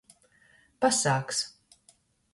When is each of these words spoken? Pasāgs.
Pasāgs. 0.85 1.43